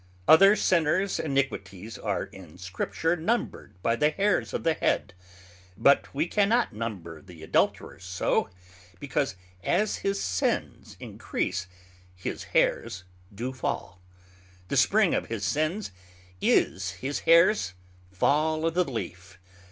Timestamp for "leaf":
18.89-19.37